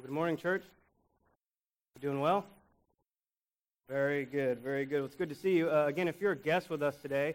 [0.00, 0.62] Well, good morning, church.
[1.94, 2.46] You doing well?
[3.86, 5.00] Very good, very good.
[5.00, 5.68] Well, it's good to see you.
[5.68, 7.34] Uh, again, if you're a guest with us today,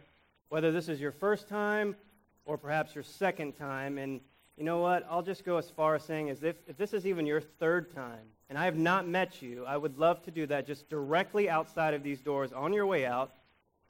[0.49, 1.95] whether this is your first time
[2.43, 4.19] or perhaps your second time, and
[4.57, 5.05] you know what?
[5.07, 7.93] I'll just go as far as saying as if, if this is even your third
[7.93, 11.47] time, and I have not met you, I would love to do that just directly
[11.47, 13.31] outside of these doors on your way out.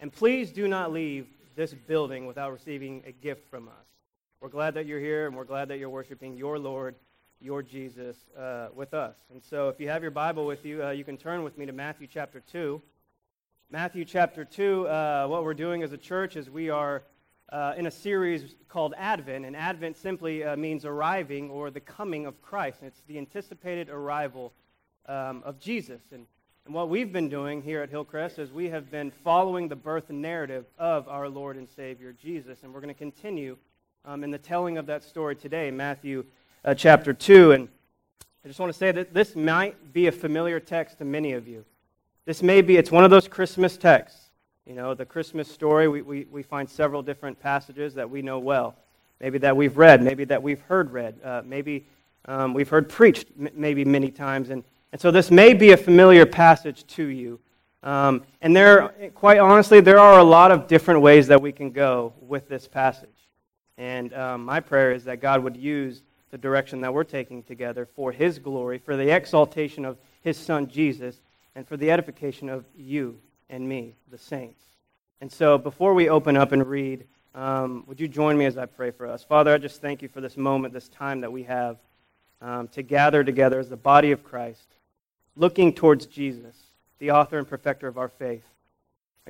[0.01, 3.85] And please do not leave this building without receiving a gift from us.
[4.41, 6.95] We're glad that you're here, and we're glad that you're worshiping your Lord
[7.39, 9.15] your Jesus uh, with us.
[9.31, 11.65] And so, if you have your Bible with you, uh, you can turn with me
[11.65, 12.81] to Matthew chapter 2.
[13.71, 17.03] Matthew chapter 2, uh, what we're doing as a church is we are
[17.49, 22.25] uh, in a series called Advent, and Advent simply uh, means arriving or the coming
[22.25, 22.79] of Christ.
[22.81, 24.53] And it's the anticipated arrival
[25.07, 26.01] um, of Jesus.
[26.11, 26.25] And,
[26.65, 30.09] and what we've been doing here at Hillcrest is we have been following the birth
[30.09, 33.57] narrative of our Lord and Savior Jesus, and we're going to continue
[34.05, 36.25] um, in the telling of that story today, Matthew
[36.65, 37.51] uh, chapter 2.
[37.53, 37.69] And
[38.43, 41.47] I just want to say that this might be a familiar text to many of
[41.47, 41.63] you.
[42.25, 44.31] This may be, it's one of those Christmas texts.
[44.65, 48.39] You know, the Christmas story, we, we, we find several different passages that we know
[48.39, 48.75] well.
[49.21, 51.85] Maybe that we've read, maybe that we've heard read, uh, maybe
[52.25, 54.49] um, we've heard preached m- maybe many times.
[54.49, 57.39] And, and so this may be a familiar passage to you.
[57.83, 61.69] Um, and there, quite honestly, there are a lot of different ways that we can
[61.69, 63.09] go with this passage.
[63.77, 66.01] And um, my prayer is that God would use
[66.35, 70.67] the direction that we're taking together for His glory, for the exaltation of His Son
[70.67, 71.21] Jesus,
[71.55, 73.17] and for the edification of you
[73.49, 74.61] and me, the saints.
[75.21, 77.05] And so, before we open up and read,
[77.35, 79.23] um, would you join me as I pray for us?
[79.23, 81.77] Father, I just thank you for this moment, this time that we have
[82.41, 84.67] um, to gather together as the body of Christ,
[85.37, 86.57] looking towards Jesus,
[86.99, 88.43] the author and perfecter of our faith.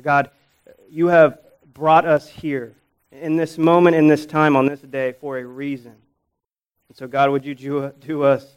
[0.01, 0.31] God,
[0.89, 1.37] you have
[1.71, 2.73] brought us here
[3.11, 5.93] in this moment, in this time, on this day, for a reason.
[6.95, 8.55] And so, God, would you do, do us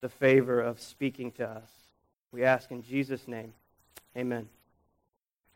[0.00, 1.70] the favor of speaking to us?
[2.32, 3.52] We ask in Jesus' name.
[4.16, 4.48] Amen.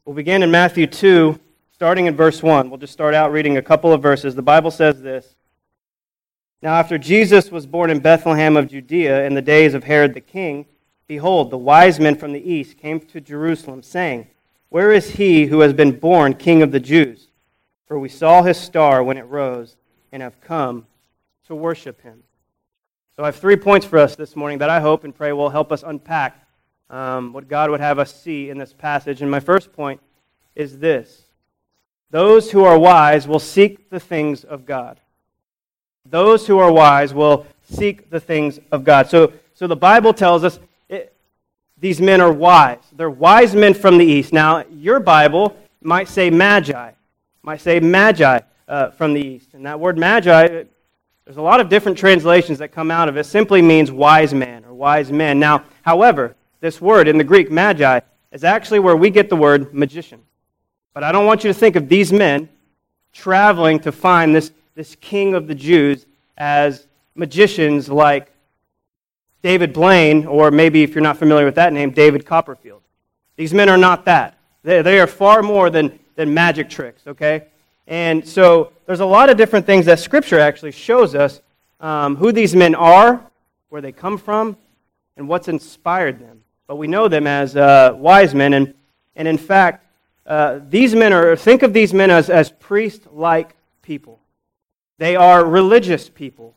[0.04, 1.36] We'll begin in Matthew 2,
[1.72, 2.70] starting in verse 1.
[2.70, 4.36] We'll just start out reading a couple of verses.
[4.36, 5.34] The Bible says this
[6.62, 10.20] Now, after Jesus was born in Bethlehem of Judea in the days of Herod the
[10.20, 10.66] king,
[11.08, 14.28] behold, the wise men from the east came to Jerusalem, saying,
[14.69, 17.26] Where is he who has been born king of the Jews?
[17.86, 19.74] For we saw his star when it rose
[20.12, 20.86] and have come
[21.47, 22.22] to worship him.
[23.16, 25.50] So I have three points for us this morning that I hope and pray will
[25.50, 26.44] help us unpack
[26.91, 29.22] um, what God would have us see in this passage.
[29.22, 30.00] And my first point
[30.54, 31.22] is this
[32.10, 35.00] those who are wise will seek the things of God.
[36.09, 39.09] Those who are wise will seek the things of God.
[39.09, 41.15] So, so the Bible tells us it,
[41.78, 42.84] these men are wise.
[42.93, 44.33] They're wise men from the east.
[44.33, 46.93] Now, your Bible might say magi,
[47.43, 49.54] might say magi uh, from the east.
[49.54, 50.65] And that word magi
[51.24, 53.24] there's a lot of different translations that come out of it.
[53.24, 55.38] simply means wise man or wise men.
[55.38, 59.72] Now, however, this word in the Greek, magi, is actually where we get the word
[59.72, 60.20] magician.
[60.92, 62.48] But I don't want you to think of these men
[63.12, 68.30] traveling to find this, this king of the Jews as magicians like
[69.42, 72.82] David Blaine, or maybe if you're not familiar with that name, David Copperfield.
[73.36, 74.38] These men are not that.
[74.62, 77.46] They, they are far more than, than magic tricks, okay?
[77.87, 81.41] And so there's a lot of different things that Scripture actually shows us
[81.81, 83.21] um, who these men are,
[83.69, 84.56] where they come from,
[85.17, 86.43] and what's inspired them.
[86.67, 88.55] But we know them as uh, wise men.
[88.55, 88.75] And,
[89.17, 89.87] and in fact,
[90.27, 94.19] uh, these men are, think of these men as, as priest like people.
[94.99, 96.55] They are religious people,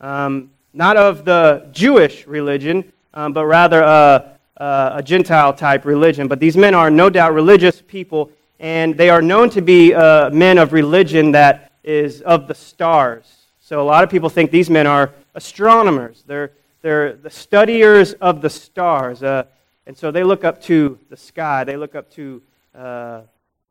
[0.00, 6.26] um, not of the Jewish religion, um, but rather a, a Gentile type religion.
[6.26, 10.30] But these men are no doubt religious people and they are known to be uh,
[10.30, 13.46] men of religion that is of the stars.
[13.60, 16.22] So a lot of people think these men are astronomers.
[16.26, 19.22] They're, they're the studiers of the stars.
[19.22, 19.44] Uh,
[19.86, 22.42] and so they look up to the sky, they look up to
[22.74, 23.22] uh,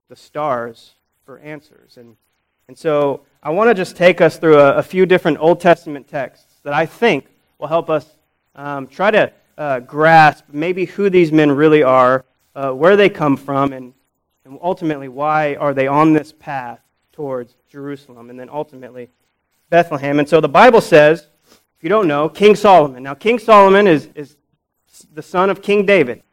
[0.10, 0.94] the stars
[1.26, 1.98] for answers.
[1.98, 2.16] And,
[2.68, 6.08] and so I want to just take us through a, a, few different Old Testament
[6.08, 7.28] texts that I think
[7.58, 8.06] will help us
[8.56, 12.26] um, try to uh, grasp maybe who these men really are,
[12.56, 13.94] uh, where they come from, and
[14.46, 16.80] and ultimately, why are they on this path
[17.12, 19.10] towards Jerusalem and then ultimately
[19.70, 20.20] Bethlehem?
[20.20, 23.04] And so the Bible says, if you don't know, King Solomon.
[23.04, 24.36] Now, King Solomon is, is
[25.14, 26.24] the son of King David.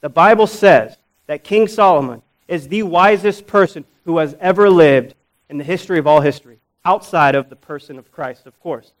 [0.00, 0.96] The Bible says
[1.26, 5.14] that King Solomon is the wisest person who has ever lived
[5.48, 8.92] in the history of all history, outside of the person of Christ, of course.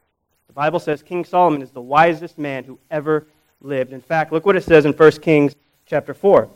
[0.46, 3.26] The Bible says King Solomon is the wisest man who ever
[3.60, 3.92] lived.
[3.92, 5.54] In fact, look what it says in 1 Kings
[5.86, 6.48] chapter 4.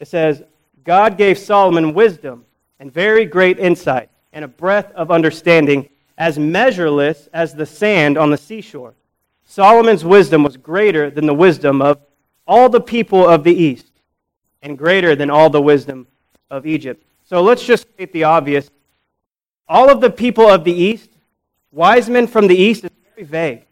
[0.00, 0.42] It says,
[0.84, 2.44] God gave Solomon wisdom
[2.78, 5.88] and very great insight and a breadth of understanding
[6.18, 8.94] as measureless as the sand on the seashore.
[9.44, 11.98] Solomon's wisdom was greater than the wisdom of
[12.46, 13.92] all the people of the East
[14.62, 16.06] and greater than all the wisdom
[16.50, 17.04] of Egypt.
[17.24, 18.70] So let's just state the obvious.
[19.68, 21.10] All of the people of the East,
[21.70, 23.66] wise men from the East, is very vague.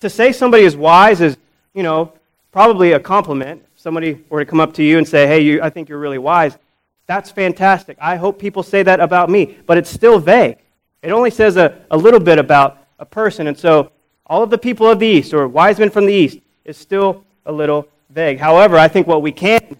[0.00, 1.36] To say somebody is wise is,
[1.74, 2.12] you know,
[2.50, 3.64] probably a compliment.
[3.82, 6.16] Somebody were to come up to you and say, hey, you, I think you're really
[6.16, 6.56] wise,
[7.06, 7.98] that's fantastic.
[8.00, 10.58] I hope people say that about me, but it's still vague.
[11.02, 13.48] It only says a, a little bit about a person.
[13.48, 13.90] And so
[14.24, 17.24] all of the people of the East, or wise men from the East, is still
[17.44, 18.38] a little vague.
[18.38, 19.76] However, I think what we can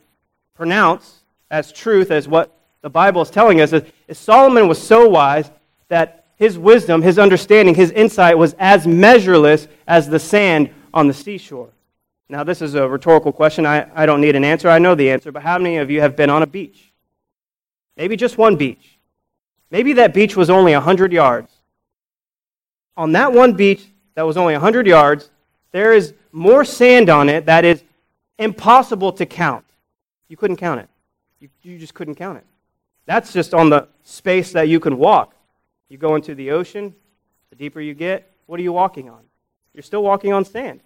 [0.56, 5.08] pronounce as truth, as what the Bible is telling us, is, is Solomon was so
[5.08, 5.48] wise
[5.86, 11.14] that his wisdom, his understanding, his insight was as measureless as the sand on the
[11.14, 11.70] seashore.
[12.32, 13.66] Now, this is a rhetorical question.
[13.66, 14.70] I, I don't need an answer.
[14.70, 15.30] I know the answer.
[15.30, 16.90] But how many of you have been on a beach?
[17.94, 18.98] Maybe just one beach.
[19.70, 21.52] Maybe that beach was only 100 yards.
[22.96, 23.84] On that one beach
[24.14, 25.28] that was only 100 yards,
[25.72, 27.84] there is more sand on it that is
[28.38, 29.66] impossible to count.
[30.28, 30.88] You couldn't count it.
[31.38, 32.46] You, you just couldn't count it.
[33.04, 35.34] That's just on the space that you can walk.
[35.90, 36.94] You go into the ocean,
[37.50, 39.20] the deeper you get, what are you walking on?
[39.74, 40.80] You're still walking on sand.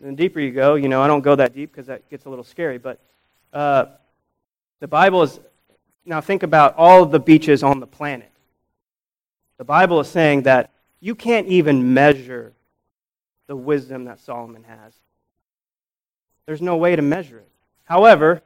[0.00, 2.24] And the deeper you go, you know, I don't go that deep because that gets
[2.24, 2.98] a little scary, but
[3.52, 3.86] uh,
[4.80, 5.38] the Bible is.
[6.06, 8.30] Now think about all the beaches on the planet.
[9.58, 10.70] The Bible is saying that
[11.00, 12.54] you can't even measure
[13.46, 14.94] the wisdom that Solomon has.
[16.46, 17.48] There's no way to measure it.
[17.84, 18.42] However,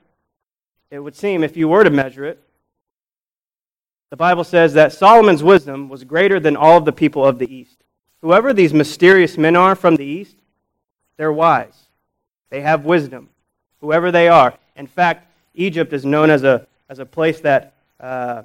[0.90, 2.42] it would seem if you were to measure it,
[4.10, 7.52] the Bible says that Solomon's wisdom was greater than all of the people of the
[7.52, 7.82] East.
[8.20, 10.36] Whoever these mysterious men are from the East,
[11.16, 11.74] they're wise.
[12.50, 13.28] They have wisdom,
[13.80, 14.54] whoever they are.
[14.76, 18.42] In fact, Egypt is known as a, as a place that uh,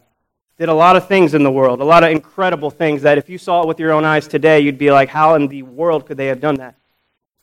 [0.58, 3.30] did a lot of things in the world, a lot of incredible things that if
[3.30, 6.06] you saw it with your own eyes today, you'd be like, how in the world
[6.06, 6.76] could they have done that?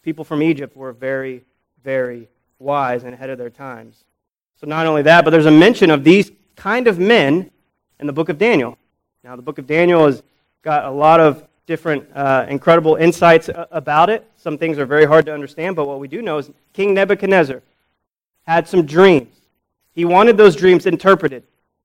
[0.02, 1.43] People from Egypt were very,
[1.82, 2.28] very
[2.58, 4.05] wise and ahead of their times.
[4.61, 7.50] So, not only that, but there's a mention of these kind of men
[8.00, 8.78] in the book of Daniel.
[9.25, 10.23] Now, the book of Daniel has
[10.62, 14.29] got a lot of different uh, incredible insights about it.
[14.37, 17.63] Some things are very hard to understand, but what we do know is King Nebuchadnezzar
[18.47, 19.35] had some dreams.
[19.93, 21.43] He wanted those dreams interpreted.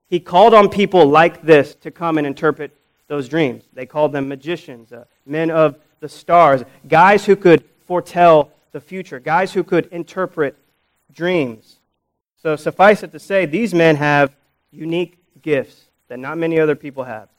[0.07, 2.71] He called on people like this to come and interpret
[3.07, 3.63] those dreams.
[3.73, 9.19] They called them magicians, uh, men of the stars, guys who could foretell the future,
[9.19, 10.57] guys who could interpret
[11.11, 11.77] dreams.
[12.41, 14.35] So suffice it to say, these men have
[14.71, 17.29] unique gifts that not many other people have.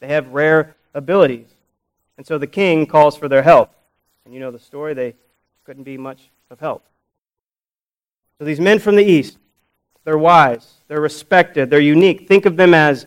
[0.00, 1.48] They have rare abilities.
[2.18, 3.70] And so the king calls for their help.
[4.24, 5.14] And you know the story, they
[5.64, 6.84] couldn't be much of help.
[8.38, 9.38] So these men from the east,
[10.04, 10.74] they're wise.
[10.88, 11.70] They're respected.
[11.70, 12.28] They're unique.
[12.28, 13.06] Think of them as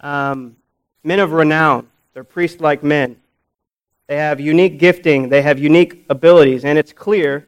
[0.00, 0.56] um,
[1.04, 1.88] men of renown.
[2.14, 3.16] They're priest like men.
[4.08, 5.28] They have unique gifting.
[5.28, 6.64] They have unique abilities.
[6.64, 7.46] And it's clear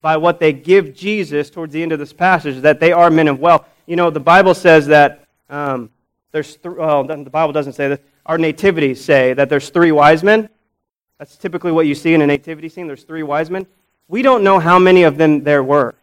[0.00, 3.28] by what they give Jesus towards the end of this passage that they are men
[3.28, 3.66] of wealth.
[3.86, 5.90] You know, the Bible says that um,
[6.32, 8.02] there's, th- well, the Bible doesn't say that.
[8.26, 10.48] Our nativities say that there's three wise men.
[11.18, 12.88] That's typically what you see in a nativity scene.
[12.88, 13.66] There's three wise men.
[14.08, 15.94] We don't know how many of them there were.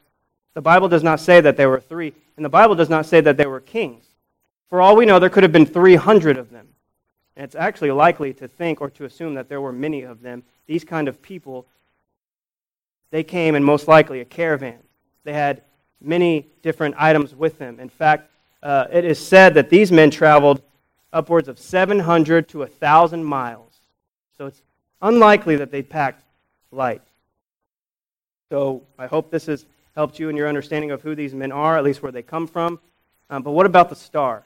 [0.53, 3.21] The Bible does not say that there were three, and the Bible does not say
[3.21, 4.05] that they were kings.
[4.69, 6.67] For all we know, there could have been 300 of them.
[7.35, 10.43] And it's actually likely to think or to assume that there were many of them.
[10.65, 11.67] These kind of people,
[13.11, 14.79] they came in most likely a caravan.
[15.25, 15.61] They had
[15.99, 17.79] many different items with them.
[17.79, 18.29] In fact,
[18.61, 20.61] uh, it is said that these men traveled
[21.13, 23.71] upwards of 700 to 1,000 miles.
[24.37, 24.61] So it's
[25.01, 26.23] unlikely that they packed
[26.71, 27.01] light.
[28.49, 29.65] So I hope this has
[29.95, 32.47] helped you in your understanding of who these men are, at least where they come
[32.47, 32.79] from.
[33.29, 34.43] Um, but what about the star?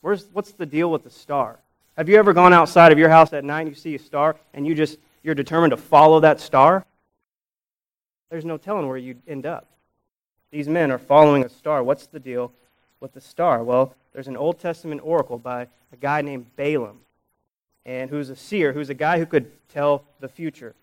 [0.00, 1.58] Where's, what's the deal with the star?
[1.96, 4.36] Have you ever gone outside of your house at night and you see a star
[4.54, 6.84] and you just you're determined to follow that star?
[8.30, 9.66] There's no telling where you'd end up.
[10.50, 11.82] These men are following a star.
[11.82, 12.52] What's the deal
[13.00, 13.62] with the star?
[13.62, 17.00] Well, there's an Old Testament oracle by a guy named Balaam,
[17.86, 20.74] and who's a seer, who's a guy who could tell the future.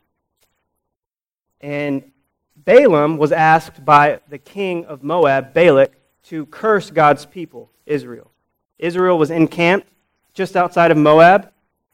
[1.62, 2.12] And
[2.56, 5.92] Balaam was asked by the king of Moab, Balak,
[6.24, 8.32] to curse God's people, Israel.
[8.80, 9.88] Israel was encamped
[10.34, 11.52] just outside of Moab,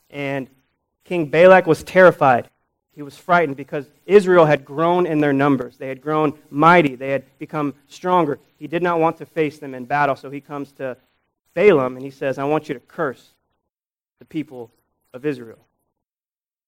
[0.09, 0.47] and
[1.03, 2.49] King Balak was terrified.
[2.93, 5.77] He was frightened because Israel had grown in their numbers.
[5.77, 6.95] They had grown mighty.
[6.95, 8.39] They had become stronger.
[8.57, 10.97] He did not want to face them in battle, so he comes to
[11.53, 13.29] Balaam and he says, I want you to curse
[14.19, 14.71] the people
[15.13, 15.59] of Israel.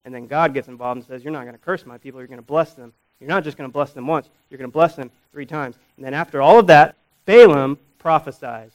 [0.06, 2.28] And then God gets involved and says, You're not going to curse my people, you're
[2.28, 2.94] going to bless them.
[3.20, 5.78] You're not just going to bless them once, you're going to bless them three times.
[5.96, 8.72] And then after all of that, Balaam prophesies.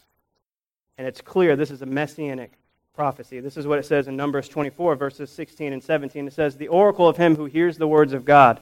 [0.96, 2.52] And it's clear this is a messianic
[2.98, 3.38] prophecy.
[3.38, 6.26] This is what it says in Numbers 24, verses 16 and 17.
[6.26, 8.60] It says, The oracle of him who hears the words of God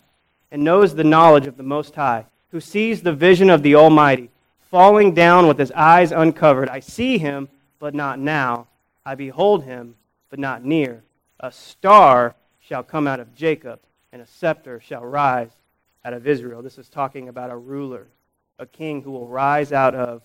[0.50, 4.28] and knows the knowledge of the Most High, who sees the vision of the Almighty,
[4.70, 6.68] falling down with his eyes uncovered.
[6.68, 8.66] I see him, but not now.
[9.06, 9.94] I behold him,
[10.28, 11.02] but not near.
[11.40, 13.80] A star shall come out of Jacob,
[14.12, 15.52] and a scepter shall rise
[16.04, 16.60] out of Israel.
[16.60, 18.06] This is talking about a ruler,
[18.58, 20.20] a king who will rise out of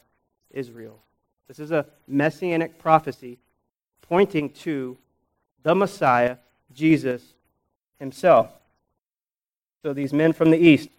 [0.49, 0.99] Israel.
[1.47, 3.37] This is a messianic prophecy
[4.11, 4.97] pointing to
[5.63, 6.35] the Messiah,
[6.73, 7.23] Jesus
[7.97, 8.51] himself.
[9.83, 10.89] So these men from the east,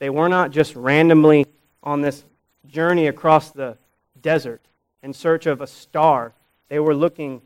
[0.00, 1.46] they were not just randomly
[1.84, 2.24] on this
[2.66, 3.78] journey across the
[4.20, 4.60] desert
[5.04, 6.32] in search of a star.
[6.68, 7.42] They were looking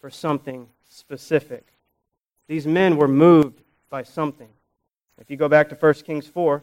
[0.00, 1.66] for something specific.
[2.46, 4.50] These men were moved by something.
[5.18, 6.62] If you go back to 1 Kings 4,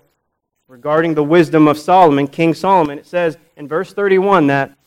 [0.69, 4.77] regarding the wisdom of Solomon, King Solomon, it says in verse 31 that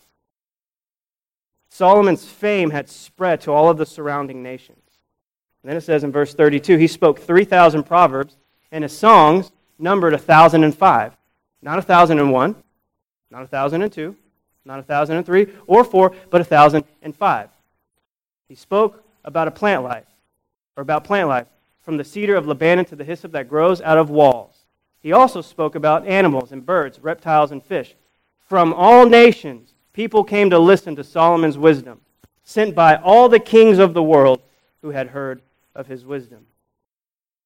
[1.74, 4.78] Solomon's fame had spread to all of the surrounding nations.
[5.60, 8.36] And then it says in verse 32 he spoke 3,000 proverbs,
[8.70, 11.16] and his songs numbered 1,005.
[11.62, 12.54] Not 1,001,
[13.32, 14.16] not 1,002,
[14.64, 17.48] not 1,003 or 4, but 1,005.
[18.46, 20.06] He spoke about a plant life,
[20.76, 21.48] or about plant life,
[21.82, 24.64] from the cedar of Lebanon to the hyssop that grows out of walls.
[25.00, 27.96] He also spoke about animals and birds, reptiles and fish.
[28.38, 32.02] From all nations, people came to listen to Solomon's wisdom,
[32.42, 34.42] sent by all the kings of the world
[34.82, 35.40] who had heard
[35.74, 36.44] of his wisdom.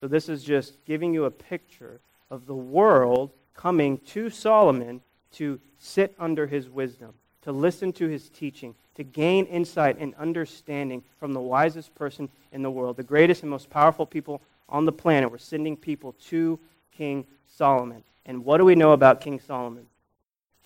[0.01, 2.01] So, this is just giving you a picture
[2.31, 5.01] of the world coming to Solomon
[5.33, 11.03] to sit under his wisdom, to listen to his teaching, to gain insight and understanding
[11.19, 12.97] from the wisest person in the world.
[12.97, 16.59] The greatest and most powerful people on the planet were sending people to
[16.97, 18.03] King Solomon.
[18.27, 19.87] And what do we know about King Solomon?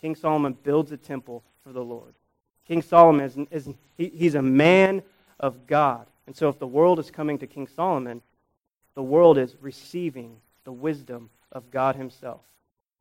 [0.01, 2.14] King Solomon builds a temple for the Lord.
[2.66, 5.02] King Solomon is, is he, he's a man
[5.40, 6.07] of God.
[6.26, 8.23] And so if the world is coming to King Solomon,
[8.95, 12.40] the world is receiving the wisdom of God himself.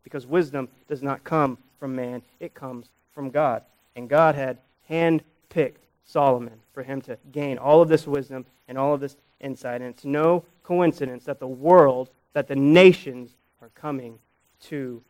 [0.04, 3.64] Because wisdom does not come from man, it comes from God.
[3.96, 4.58] And God had
[4.90, 5.76] handpicked
[6.06, 9.82] Solomon for him to gain all of this wisdom and all of this insight.
[9.82, 14.20] And it's no coincidence that the world, that the nations are coming
[14.62, 15.02] to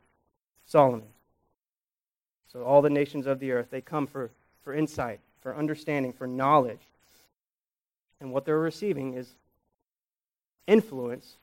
[0.66, 1.08] Solomon.
[2.52, 4.30] So all the nations of the earth, they come for,
[4.64, 6.82] for insight, for understanding, for knowledge.
[8.20, 9.30] And what they're receiving is
[10.68, 11.36] influence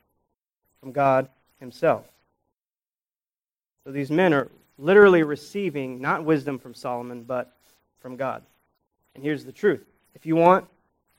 [0.81, 1.29] from God
[1.61, 2.07] Himself.
[3.85, 7.57] So these men are literally receiving not wisdom from Solomon, but
[8.01, 8.43] from God.
[9.15, 9.85] And here's the truth
[10.15, 10.67] if you want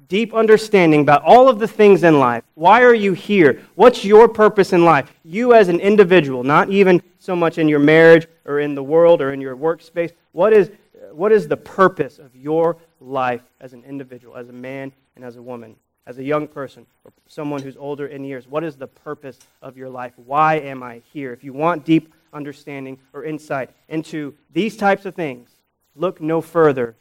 [0.08, 2.44] deep understanding about all of the things in life.
[2.56, 3.62] Why are you here?
[3.76, 5.12] What's your purpose in life?
[5.24, 9.22] You as an individual, not even so much in your marriage or in the world
[9.22, 10.12] or in your workspace.
[10.32, 10.72] What is,
[11.12, 15.36] what is the purpose of your life as an individual, as a man and as
[15.36, 15.76] a woman,
[16.08, 18.48] as a young person or someone who's older in years?
[18.48, 20.14] What is the purpose of your life?
[20.16, 21.34] Why am I here?
[21.34, 25.50] If you want deep understanding or insight into these types of things,
[25.96, 26.96] look no further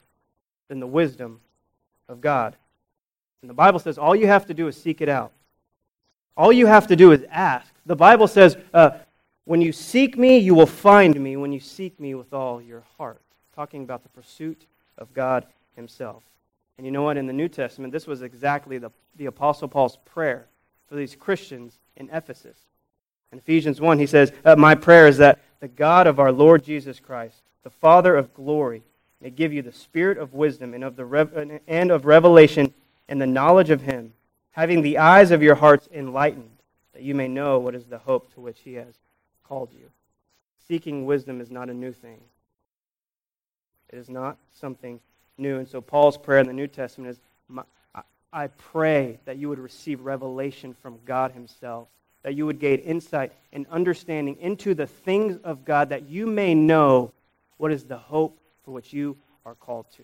[0.68, 1.40] than the wisdom
[2.08, 2.56] of God.
[3.42, 5.32] And the Bible says all you have to do is seek it out.
[6.36, 7.72] All you have to do is ask.
[7.84, 8.90] The Bible says, uh,
[9.44, 12.84] when you seek me, you will find me when you seek me with all your
[12.96, 13.20] heart.
[13.56, 14.66] Talking about the pursuit
[14.98, 16.22] of God Himself.
[16.76, 17.16] And you know what?
[17.16, 20.46] In the New Testament, this was exactly the, the Apostle Paul's prayer
[20.88, 22.56] for these Christians in Ephesus.
[23.32, 26.62] In Ephesians 1, he says, uh, My prayer is that the God of our Lord
[26.62, 28.82] Jesus Christ, the Father of glory,
[29.20, 32.72] may give you the spirit of wisdom and of, the and of revelation
[33.08, 34.12] and the knowledge of him,
[34.50, 36.50] having the eyes of your hearts enlightened,
[36.92, 38.98] that you may know what is the hope to which he has
[39.44, 39.88] called you.
[40.66, 42.20] Seeking wisdom is not a new thing.
[43.90, 45.00] It is not something
[45.38, 45.58] new.
[45.58, 47.20] And so Paul's prayer in the New Testament is
[48.32, 51.88] I pray that you would receive revelation from God Himself,
[52.22, 56.54] that you would gain insight and understanding into the things of God, that you may
[56.54, 57.12] know
[57.56, 60.02] what is the hope for which you are called to.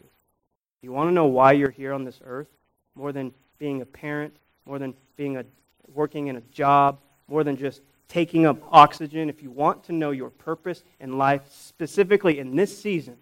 [0.81, 2.49] You want to know why you're here on this earth?
[2.95, 4.35] More than being a parent,
[4.67, 5.45] more than being a,
[5.93, 6.99] working in a job,
[7.29, 9.29] more than just taking up oxygen.
[9.29, 13.17] If you want to know your purpose in life, specifically in this season,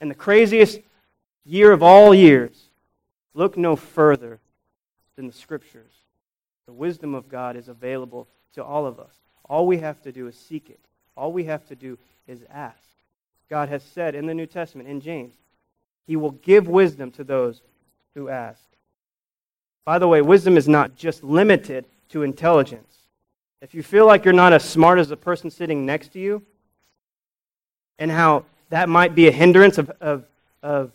[0.00, 0.80] and the craziest
[1.44, 2.68] year of all years,
[3.34, 4.40] look no further
[5.16, 5.92] than the Scriptures.
[6.66, 9.14] The wisdom of God is available to all of us.
[9.48, 10.80] All we have to do is seek it.
[11.16, 12.78] All we have to do is ask.
[13.48, 15.34] God has said in the New Testament, in James,
[16.06, 17.60] He will give wisdom to those
[18.14, 18.62] who ask.
[19.84, 22.96] By the way, wisdom is not just limited to intelligence.
[23.60, 26.42] If you feel like you're not as smart as the person sitting next to you,
[27.98, 30.24] and how that might be a hindrance of, of,
[30.62, 30.92] of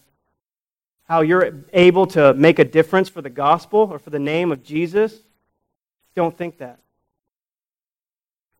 [1.07, 4.63] how you're able to make a difference for the gospel or for the name of
[4.63, 5.15] Jesus,
[6.15, 6.79] don't think that.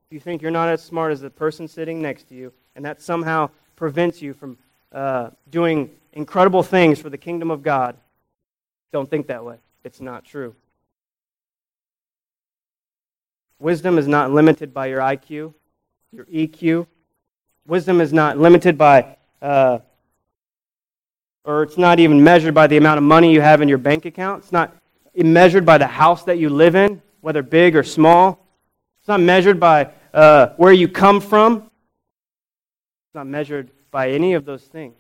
[0.10, 2.86] If you think you're not as smart as the person sitting next to you, and
[2.86, 4.58] that somehow prevents you from
[4.94, 7.98] uh, doing incredible things for the kingdom of God,
[8.94, 9.58] don't think that way.
[9.88, 10.54] It's not true.
[13.58, 15.54] Wisdom is not limited by your IQ,
[16.12, 16.88] your EQ.
[17.66, 19.80] Wisdom is not limited by, uh,
[21.46, 24.04] or it's not even measured by the amount of money you have in your bank
[24.04, 24.44] account.
[24.44, 24.76] It's not
[25.16, 28.46] measured by the house that you live in, whether big or small.
[29.00, 31.60] It's not measured by uh, where you come from.
[31.60, 34.98] It's not measured by any of those things.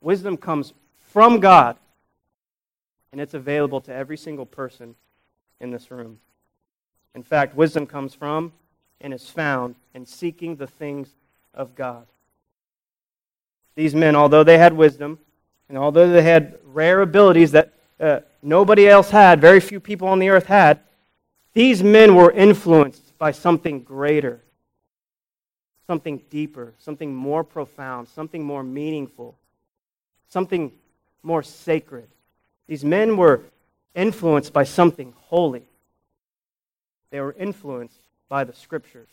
[0.00, 0.74] Wisdom comes
[1.10, 1.76] from God,
[3.12, 4.94] and it's available to every single person
[5.60, 6.18] in this room.
[7.14, 8.52] In fact, wisdom comes from
[9.00, 11.08] and is found in seeking the things
[11.54, 12.06] of God.
[13.74, 15.18] These men, although they had wisdom,
[15.68, 20.18] and although they had rare abilities that uh, nobody else had, very few people on
[20.18, 20.80] the earth had,
[21.54, 24.42] these men were influenced by something greater,
[25.86, 29.36] something deeper, something more profound, something more meaningful,
[30.28, 30.72] something
[31.22, 32.08] more sacred.
[32.66, 33.42] These men were
[33.94, 35.68] influenced by something holy.
[37.10, 39.08] They were influenced by the scriptures,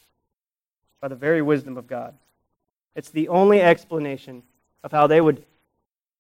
[0.99, 2.15] by the very wisdom of God.
[2.95, 4.43] It's the only explanation
[4.83, 5.45] of how they would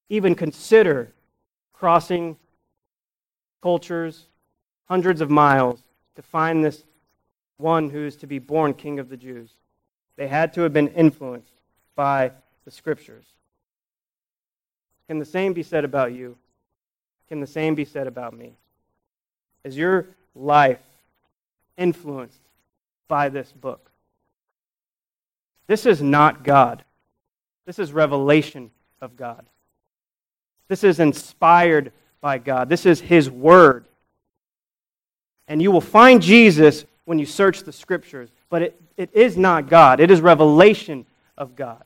[0.09, 1.11] even consider
[1.73, 2.37] crossing
[3.61, 4.25] cultures,
[4.85, 5.81] hundreds of miles,
[6.15, 6.83] to find this
[7.57, 9.51] one who is to be born King of the Jews.
[10.15, 11.53] They had to have been influenced
[11.95, 12.31] by
[12.65, 13.25] the scriptures.
[15.07, 16.37] Can the same be said about you?
[17.29, 18.53] Can the same be said about me?
[19.63, 20.79] Is your life
[21.77, 22.39] influenced
[23.07, 23.91] by this book.
[25.67, 26.83] This is not God.
[27.65, 29.45] This is revelation of God.
[30.67, 32.69] This is inspired by God.
[32.69, 33.85] This is His Word.
[35.47, 39.69] And you will find Jesus when you search the Scriptures, but it, it is not
[39.69, 39.99] God.
[39.99, 41.05] It is revelation
[41.37, 41.83] of God.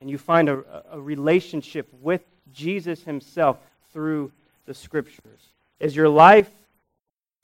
[0.00, 3.58] And you find a, a relationship with Jesus Himself
[3.94, 4.30] through
[4.66, 5.48] the Scriptures.
[5.80, 6.50] Is your life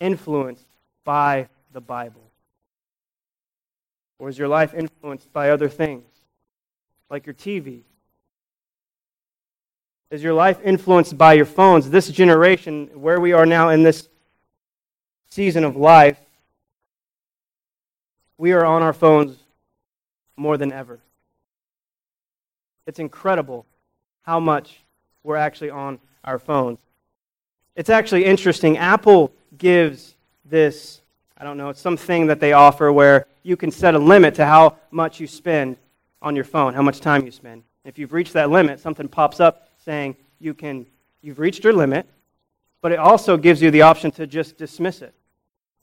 [0.01, 0.67] influenced
[1.05, 2.21] by the Bible?
[4.19, 6.05] Or is your life influenced by other things,
[7.09, 7.81] like your TV?
[10.11, 11.89] Is your life influenced by your phones?
[11.89, 14.09] This generation, where we are now in this
[15.31, 16.19] season of life,
[18.37, 19.37] we are on our phones
[20.37, 20.99] more than ever.
[22.87, 23.67] It's incredible
[24.23, 24.81] how much
[25.23, 26.79] we're actually on our phones.
[27.77, 28.79] It's actually interesting.
[28.79, 31.01] Apple gives this,
[31.37, 34.45] I don't know, it's something that they offer where you can set a limit to
[34.45, 35.77] how much you spend
[36.21, 37.63] on your phone, how much time you spend.
[37.85, 40.87] If you've reached that limit, something pops up saying you can,
[41.23, 42.07] you've reached your limit,
[42.83, 45.15] but it also gives you the option to just dismiss it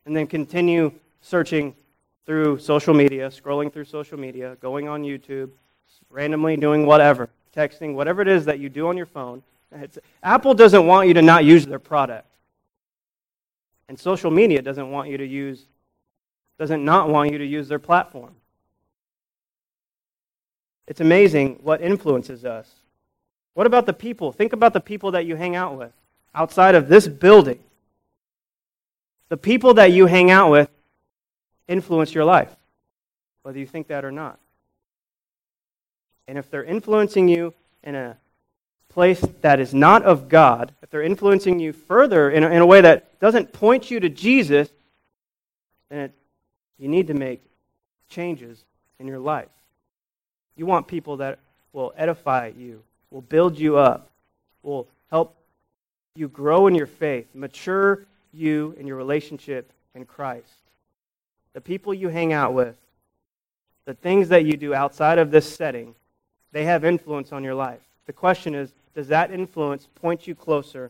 [0.05, 1.75] and then continue searching
[2.25, 5.49] through social media, scrolling through social media, going on YouTube,
[6.09, 9.41] randomly doing whatever, texting, whatever it is that you do on your phone.
[9.71, 12.27] It's, Apple doesn't want you to not use their product.
[13.89, 15.65] And social media doesn't want you to use,
[16.59, 18.33] doesn't not want you to use their platform.
[20.87, 22.69] It's amazing what influences us.
[23.53, 24.31] What about the people?
[24.31, 25.91] Think about the people that you hang out with
[26.33, 27.59] outside of this building.
[29.29, 30.69] The people that you hang out with
[31.67, 32.55] influence your life,
[33.41, 34.39] whether you think that or not.
[36.27, 37.53] And if they're influencing you
[37.83, 38.17] in a
[38.97, 42.65] place that is not of God, if they're influencing you further in a, in a
[42.65, 44.69] way that doesn't point you to Jesus,
[45.89, 46.11] then it,
[46.79, 47.43] you need to make
[48.09, 48.65] changes
[48.97, 49.49] in your life.
[50.55, 51.37] You want people that
[51.73, 52.81] will edify you,
[53.11, 54.09] will build you up,
[54.63, 55.35] will help
[56.15, 60.49] you grow in your faith, mature you in your relationship in Christ.
[61.53, 62.75] The people you hang out with,
[63.85, 65.93] the things that you do outside of this setting,
[66.51, 67.81] they have influence on your life.
[68.07, 70.89] The question is does that influence point you closer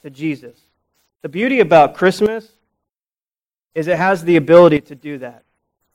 [0.00, 0.58] to Jesus?
[1.20, 2.48] The beauty about Christmas
[3.74, 5.42] is it has the ability to do that,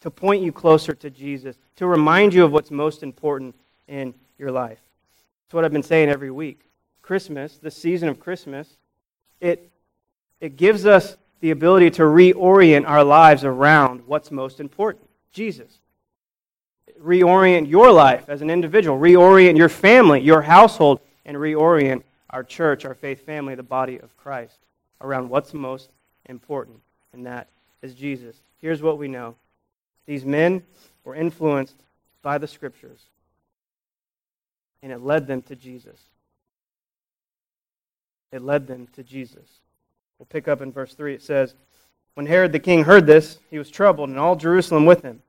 [0.02, 3.56] to point you closer to Jesus, to remind you of what's most important
[3.88, 4.78] in your life.
[5.48, 6.62] That's what I've been saying every week.
[7.02, 8.70] Christmas, the season of Christmas,
[9.42, 9.68] it,
[10.40, 15.80] it gives us the ability to reorient our lives around what's most important Jesus.
[17.02, 22.86] Reorient your life as an individual, reorient your family, your household, and reorient our church,
[22.86, 24.58] our faith family, the body of Christ,
[25.02, 25.90] around what's most
[26.26, 26.80] important,
[27.14, 27.50] and that
[27.84, 28.38] is Jesus.
[28.60, 29.36] Here's what we know
[30.08, 30.64] these men
[31.04, 31.76] were influenced
[32.24, 33.02] by the scriptures,
[34.82, 36.00] and it led them to Jesus.
[38.32, 39.60] it led them to Jesus.
[40.18, 41.14] We'll pick up in verse 3.
[41.14, 41.54] It says,
[42.16, 45.22] When Herod the king heard this, he was troubled, and all Jerusalem with him.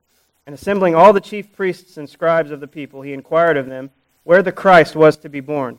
[0.47, 3.91] And assembling all the chief priests and scribes of the people, he inquired of them
[4.25, 5.79] where the Christ was to be born.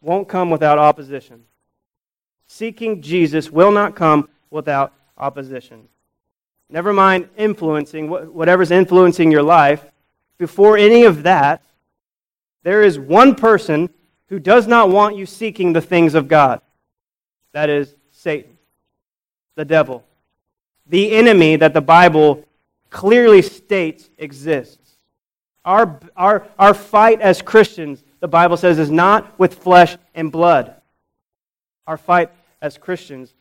[0.00, 1.44] won't come without opposition.
[2.46, 5.88] Seeking Jesus will not come without opposition.
[6.70, 9.84] Never mind influencing, whatever's influencing your life.
[10.38, 11.62] Before any of that,
[12.62, 13.90] there is one person
[14.28, 16.60] who does not want you seeking the things of God.
[17.52, 18.58] That is Satan,
[19.54, 20.04] the devil,
[20.86, 22.44] the enemy that the Bible
[22.90, 24.96] clearly states exists.
[25.64, 30.74] Our, our, our fight as Christians, the Bible says, is not with flesh and blood.
[31.86, 33.32] Our fight as Christians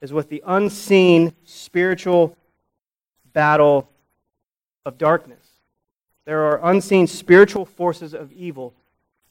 [0.00, 2.36] is with the unseen spiritual
[3.32, 3.88] battle
[4.84, 5.44] of darkness.
[6.24, 8.74] There are unseen spiritual forces of evil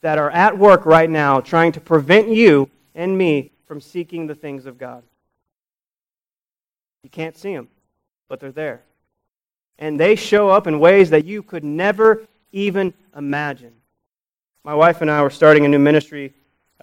[0.02, 4.36] that are at work right now trying to prevent you and me from seeking the
[4.36, 5.04] things of God.
[7.04, 7.68] You can't see them,
[8.28, 8.82] but they're there.
[9.80, 13.74] And they show up in ways that you could never even imagine.
[14.68, 16.34] My wife and I were starting a new ministry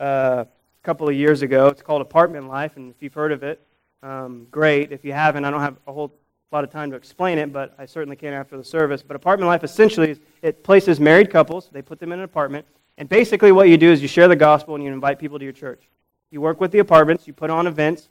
[0.00, 1.66] uh, a couple of years ago.
[1.66, 3.60] It's called Apartment Life, and if you've heard of it,
[4.02, 4.90] um, great.
[4.90, 6.10] If you haven't, I don't have a whole
[6.50, 9.02] lot of time to explain it, but I certainly can after the service.
[9.02, 12.64] But Apartment Life essentially it places married couples, they put them in an apartment,
[12.96, 15.44] and basically what you do is you share the gospel and you invite people to
[15.44, 15.86] your church.
[16.30, 18.08] You work with the apartments, you put on events,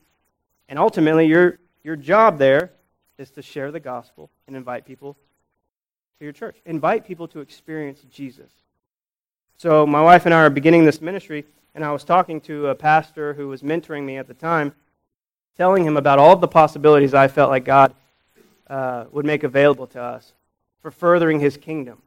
[0.69, 2.73] and ultimately your, your job there
[3.17, 5.17] is to share the gospel and invite people
[6.19, 6.57] to your church.
[6.63, 8.51] Invite people to experience Jesus.
[9.57, 12.75] So my wife and I are beginning this ministry, and I was talking to a
[12.75, 14.73] pastor who was mentoring me at the time,
[15.57, 17.93] telling him about all the possibilities I felt like God
[18.67, 20.33] uh, would make available to us
[20.81, 22.01] for furthering his kingdom.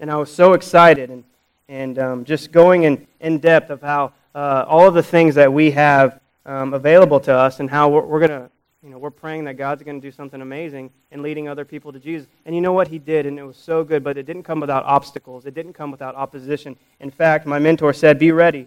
[0.00, 1.24] And I was so excited and,
[1.68, 5.52] and um, just going in, in depth of how uh, all of the things that
[5.52, 8.50] we have um, available to us and how we're, we're going to
[8.88, 11.92] you know, we're praying that God's going to do something amazing and leading other people
[11.92, 12.26] to Jesus.
[12.46, 12.88] And you know what?
[12.88, 15.44] He did, and it was so good, but it didn't come without obstacles.
[15.44, 16.74] It didn't come without opposition.
[16.98, 18.66] In fact, my mentor said, Be ready.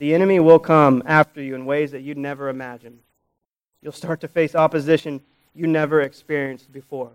[0.00, 2.98] The enemy will come after you in ways that you'd never imagined.
[3.80, 5.20] You'll start to face opposition
[5.54, 7.12] you never experienced before.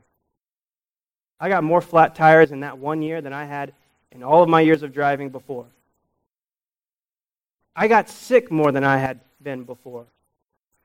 [1.41, 3.73] I got more flat tires in that one year than I had
[4.13, 5.65] in all of my years of driving before.
[7.75, 10.05] I got sick more than I had been before.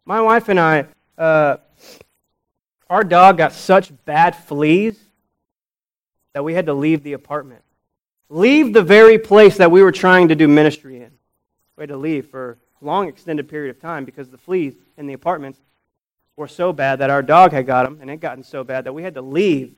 [0.08, 0.86] My wife and I,
[1.18, 1.56] uh,
[2.88, 4.96] our dog got such bad fleas
[6.32, 7.62] that we had to leave the apartment.
[8.28, 11.10] Leave the very place that we were trying to do ministry in.
[11.76, 15.08] We had to leave for a long extended period of time because the fleas in
[15.08, 15.58] the apartments
[16.36, 18.92] were so bad that our dog had got them, and it gotten so bad that
[18.92, 19.74] we had to leave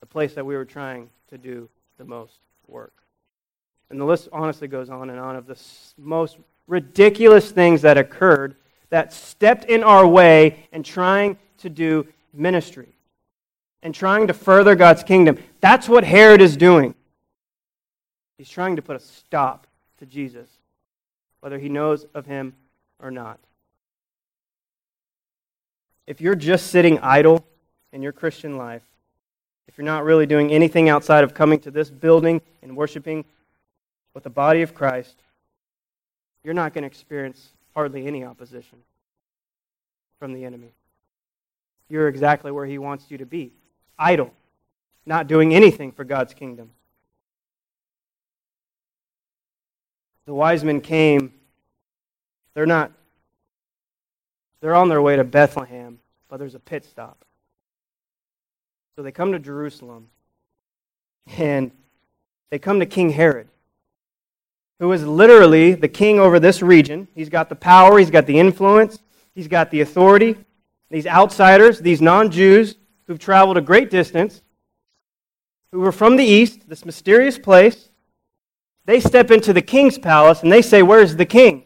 [0.00, 2.92] the place that we were trying to do the most work.
[3.88, 5.58] And the list honestly goes on and on of the
[5.96, 8.56] most ridiculous things that occurred
[8.90, 12.94] that stepped in our way in trying to do ministry
[13.82, 15.38] and trying to further God's kingdom.
[15.60, 16.94] That's what Herod is doing.
[18.38, 19.66] He's trying to put a stop
[19.98, 20.48] to Jesus,
[21.40, 22.54] whether he knows of him
[23.00, 23.38] or not.
[26.06, 27.44] If you're just sitting idle
[27.92, 28.82] in your Christian life,
[29.66, 33.24] if you're not really doing anything outside of coming to this building and worshiping
[34.14, 35.23] with the body of Christ,
[36.44, 38.78] you're not going to experience hardly any opposition
[40.18, 40.72] from the enemy.
[41.88, 43.52] You're exactly where he wants you to be
[43.98, 44.32] idle,
[45.06, 46.70] not doing anything for God's kingdom.
[50.26, 51.32] The wise men came.
[52.54, 52.92] They're not,
[54.60, 57.24] they're on their way to Bethlehem, but there's a pit stop.
[58.96, 60.08] So they come to Jerusalem,
[61.36, 61.70] and
[62.50, 63.48] they come to King Herod
[64.80, 67.08] who is literally the king over this region.
[67.14, 68.98] He's got the power, he's got the influence,
[69.34, 70.36] he's got the authority.
[70.90, 74.42] These outsiders, these non Jews who've traveled a great distance,
[75.72, 77.88] who were from the east, this mysterious place,
[78.86, 81.64] they step into the king's palace and they say, Where's the king?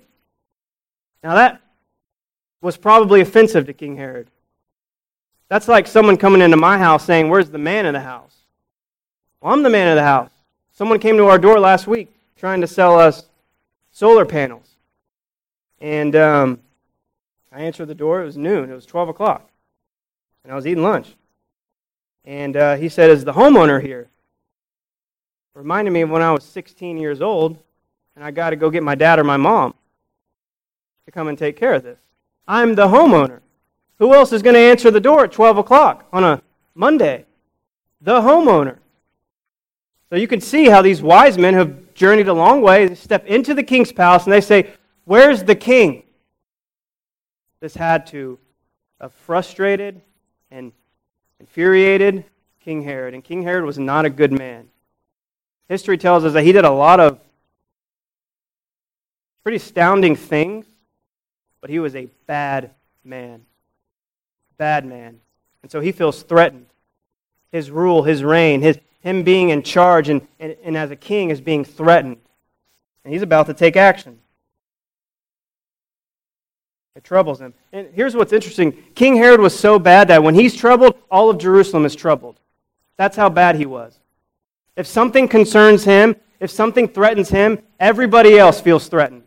[1.22, 1.60] Now that
[2.60, 4.30] was probably offensive to King Herod.
[5.48, 8.36] That's like someone coming into my house saying, Where's the man of the house?
[9.40, 10.30] Well, I'm the man of the house.
[10.72, 13.28] Someone came to our door last week trying to sell us
[13.90, 14.76] solar panels.
[15.80, 16.60] And um,
[17.52, 18.22] I answered the door.
[18.22, 18.70] It was noon.
[18.70, 19.50] It was 12 o'clock.
[20.44, 21.14] And I was eating lunch.
[22.24, 24.08] And uh, he said, Is the homeowner here?
[25.54, 27.58] Reminded me of when I was 16 years old
[28.14, 29.74] and I got to go get my dad or my mom
[31.04, 31.98] to come and take care of this.
[32.46, 33.40] I'm the homeowner.
[33.98, 36.42] Who else is going to answer the door at 12 o'clock on a
[36.74, 37.24] Monday?
[38.00, 38.76] The homeowner.
[40.10, 42.86] So you can see how these wise men have journeyed a long way.
[42.86, 44.72] They step into the king's palace and they say,
[45.04, 46.04] Where's the king?
[47.60, 48.38] This had to
[49.00, 50.00] have frustrated
[50.50, 50.72] and
[51.40, 52.24] infuriated
[52.60, 53.14] King Herod.
[53.14, 54.68] And King Herod was not a good man.
[55.68, 57.18] History tells us that he did a lot of
[59.42, 60.66] pretty astounding things,
[61.60, 62.70] but he was a bad
[63.02, 63.44] man.
[64.56, 65.20] Bad man.
[65.62, 66.66] And so he feels threatened.
[67.50, 71.30] His rule, his reign, his, him being in charge and, and, and as a king
[71.30, 72.18] is being threatened.
[73.04, 74.18] And he's about to take action.
[76.94, 77.54] It troubles him.
[77.72, 81.38] And here's what's interesting King Herod was so bad that when he's troubled, all of
[81.38, 82.40] Jerusalem is troubled.
[82.96, 83.98] That's how bad he was.
[84.76, 89.22] If something concerns him, if something threatens him, everybody else feels threatened.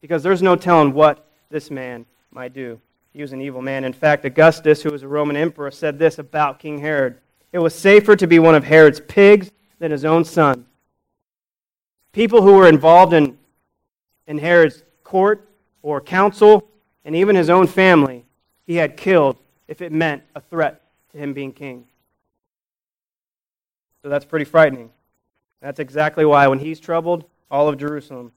[0.00, 2.80] Because there's no telling what this man might do.
[3.12, 3.84] He was an evil man.
[3.84, 7.18] In fact, Augustus, who was a Roman emperor, said this about King Herod
[7.52, 10.66] It was safer to be one of Herod's pigs than his own son.
[12.12, 13.38] People who were involved in,
[14.26, 15.48] in Herod's court
[15.82, 16.68] or council
[17.04, 18.24] and even his own family,
[18.66, 19.36] he had killed
[19.68, 20.82] if it meant a threat
[21.12, 21.84] to him being king.
[24.02, 24.90] So that's pretty frightening.
[25.60, 28.32] That's exactly why when he's troubled, all of Jerusalem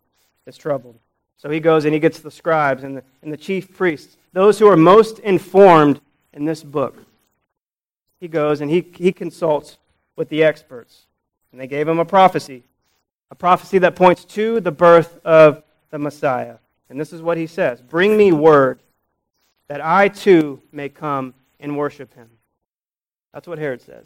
[0.46, 0.98] is troubled.
[1.38, 4.60] So he goes and he gets the scribes and the, and the chief priests, those
[4.60, 6.02] who are most informed
[6.34, 6.98] in this book.
[8.20, 9.78] He goes and he, he consults
[10.16, 11.06] with the experts.
[11.52, 12.64] And they gave him a prophecy,
[13.32, 16.58] a prophecy that points to the birth of the Messiah.
[16.90, 18.82] And this is what he says Bring me word
[19.68, 22.30] that I too may come and worship him.
[23.34, 24.06] That's what Herod says.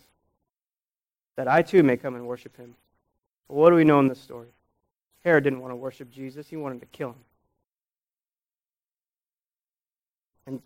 [1.35, 2.75] That I too may come and worship him.
[3.47, 4.49] But what do we know in this story?
[5.23, 7.15] Herod didn't want to worship Jesus, he wanted to kill him.
[10.45, 10.61] And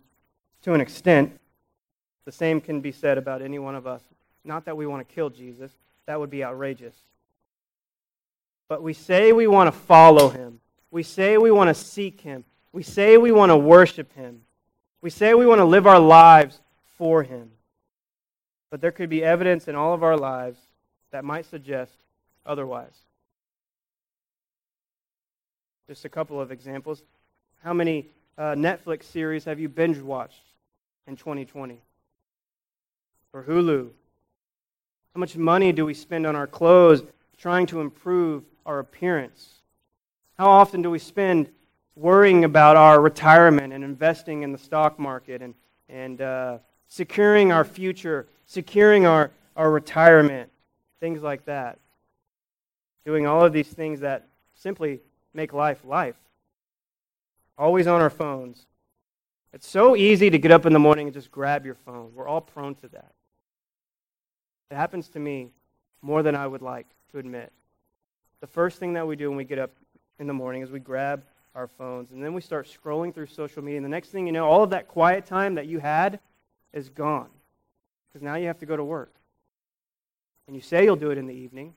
[0.62, 1.38] to an extent,
[2.28, 4.02] the same can be said about any one of us.
[4.44, 5.72] Not that we want to kill Jesus,
[6.04, 6.94] that would be outrageous.
[8.68, 10.60] But we say we want to follow him.
[10.90, 12.44] We say we want to seek Him.
[12.70, 14.42] We say we want to worship Him.
[15.00, 16.60] We say we want to live our lives
[16.98, 17.50] for Him.
[18.70, 20.58] But there could be evidence in all of our lives
[21.12, 21.92] that might suggest
[22.44, 22.92] otherwise.
[25.88, 27.02] Just a couple of examples.
[27.64, 30.42] How many uh, Netflix series have you binge watched
[31.06, 31.80] in 2020?
[33.32, 33.90] Or Hulu?
[35.14, 37.02] How much money do we spend on our clothes
[37.36, 39.54] trying to improve our appearance?
[40.38, 41.50] How often do we spend
[41.96, 45.54] worrying about our retirement and investing in the stock market and,
[45.88, 50.50] and uh, securing our future, securing our, our retirement,
[51.00, 51.78] things like that?
[53.04, 55.00] Doing all of these things that simply
[55.34, 56.16] make life life.
[57.56, 58.66] Always on our phones.
[59.52, 62.12] It's so easy to get up in the morning and just grab your phone.
[62.14, 63.12] We're all prone to that.
[64.70, 65.48] It happens to me
[66.02, 67.50] more than I would like to admit.
[68.40, 69.70] The first thing that we do when we get up
[70.18, 71.22] in the morning is we grab
[71.54, 73.78] our phones and then we start scrolling through social media.
[73.78, 76.20] And the next thing you know, all of that quiet time that you had
[76.72, 77.30] is gone
[78.08, 79.14] because now you have to go to work.
[80.46, 81.74] And you say you'll do it in the evening,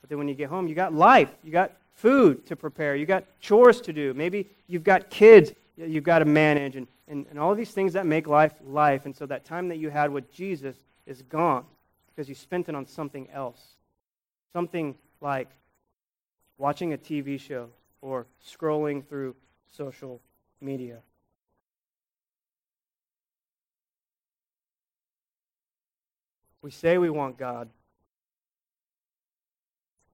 [0.00, 3.06] but then when you get home, you got life, you got food to prepare, you
[3.06, 4.12] got chores to do.
[4.12, 5.52] Maybe you've got kids
[5.88, 9.06] you've got to manage, and, and, and all these things that make life life.
[9.06, 11.64] And so that time that you had with Jesus is gone
[12.08, 13.60] because you spent it on something else.
[14.52, 15.48] Something like
[16.58, 17.68] watching a TV show,
[18.02, 19.34] or scrolling through
[19.76, 20.20] social
[20.60, 20.98] media.
[26.60, 27.68] We say we want God,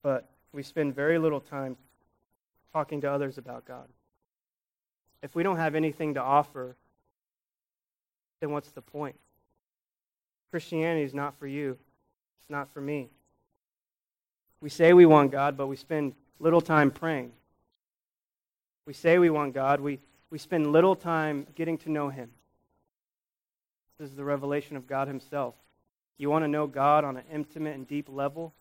[0.03, 1.77] but we spend very little time
[2.73, 3.89] talking to others about God.
[5.23, 6.77] If we don't have anything to offer,
[8.41, 9.17] then what's the point?
[10.51, 11.77] Christianity is not for you,
[12.41, 13.09] it's not for me.
[14.61, 17.33] We say we want God, but we spend little time praying.
[18.87, 20.01] We say we want God, we,
[20.31, 22.31] we spend little time getting to know Him.
[23.99, 25.55] This is the revelation of God Himself.
[26.17, 28.53] You want to know God on an intimate and deep level?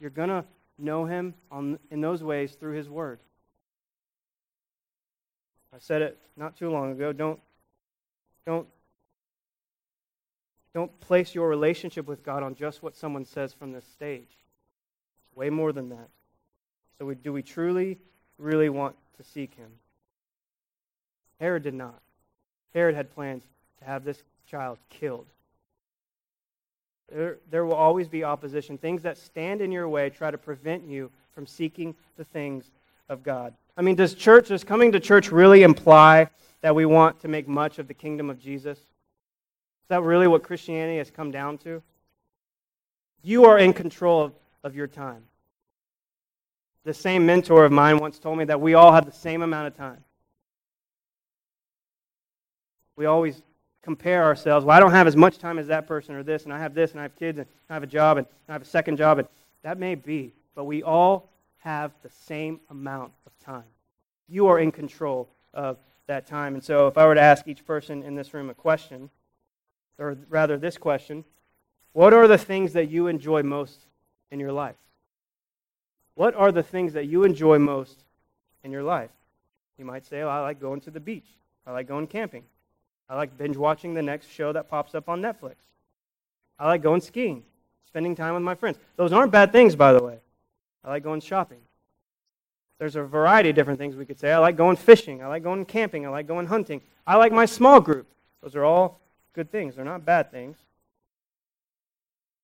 [0.00, 0.44] You're going to
[0.78, 3.20] know Him on, in those ways through His Word.
[5.74, 7.12] I said it not too long ago.
[7.12, 7.38] Don't,
[8.46, 8.66] don't,
[10.74, 14.28] don't place your relationship with God on just what someone says from this stage.
[15.34, 16.08] Way more than that.
[16.98, 17.98] So, we, do we truly,
[18.38, 19.70] really want to seek him.
[21.38, 22.00] Herod did not.
[22.74, 23.42] Herod had plans
[23.78, 25.26] to have this child killed.
[27.10, 28.78] There, there will always be opposition.
[28.78, 32.70] Things that stand in your way try to prevent you from seeking the things
[33.08, 33.54] of God.
[33.76, 36.28] I mean, does church, does coming to church really imply
[36.60, 38.78] that we want to make much of the kingdom of Jesus?
[38.78, 41.82] Is that really what Christianity has come down to?
[43.22, 44.32] You are in control of,
[44.64, 45.22] of your time.
[46.84, 49.66] The same mentor of mine once told me that we all have the same amount
[49.66, 50.02] of time.
[52.96, 53.42] We always
[53.82, 54.64] compare ourselves.
[54.64, 56.74] Well, I don't have as much time as that person or this, and I have
[56.74, 58.96] this, and I have kids, and I have a job, and I have a second
[58.96, 59.28] job, and
[59.62, 60.32] that may be.
[60.54, 61.29] But we all
[61.60, 63.64] have the same amount of time.
[64.28, 66.54] You are in control of that time.
[66.54, 69.10] And so, if I were to ask each person in this room a question,
[69.98, 71.24] or rather this question,
[71.92, 73.78] what are the things that you enjoy most
[74.30, 74.76] in your life?
[76.14, 78.04] What are the things that you enjoy most
[78.64, 79.10] in your life?
[79.78, 81.26] You might say, I like going to the beach.
[81.66, 82.44] I like going camping.
[83.08, 85.56] I like binge watching the next show that pops up on Netflix.
[86.58, 87.42] I like going skiing,
[87.86, 88.78] spending time with my friends.
[88.96, 90.18] Those aren't bad things, by the way.
[90.84, 91.60] I like going shopping.
[92.78, 94.32] There's a variety of different things we could say.
[94.32, 95.22] I like going fishing.
[95.22, 96.06] I like going camping.
[96.06, 96.80] I like going hunting.
[97.06, 98.06] I like my small group.
[98.42, 99.00] Those are all
[99.34, 99.76] good things.
[99.76, 100.56] They're not bad things.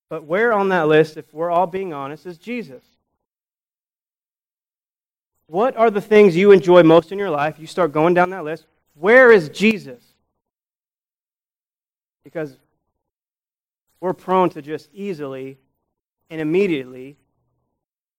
[0.09, 2.83] But where on that list, if we're all being honest, is Jesus?
[5.47, 7.57] What are the things you enjoy most in your life?
[7.57, 8.65] You start going down that list.
[8.93, 10.03] Where is Jesus?
[12.23, 12.57] Because
[13.99, 15.57] we're prone to just easily
[16.29, 17.15] and immediately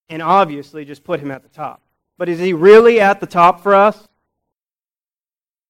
[0.09, 1.81] and obviously just put him at the top.
[2.16, 4.09] But is he really at the top for us?